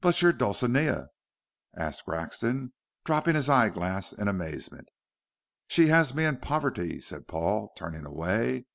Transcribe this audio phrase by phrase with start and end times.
[0.00, 1.10] "But your Dulcinea?"
[1.76, 2.72] asked Grexon,
[3.04, 4.88] dropping his eye glass in amazement.
[5.68, 8.66] "She has me and poverty," said Paul, turning away.